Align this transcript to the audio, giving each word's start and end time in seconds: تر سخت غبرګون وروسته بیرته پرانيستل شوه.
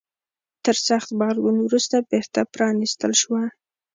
تر 0.63 0.75
سخت 0.87 1.09
غبرګون 1.15 1.55
وروسته 1.61 1.95
بیرته 2.11 2.39
پرانيستل 2.53 3.13
شوه. 3.21 3.43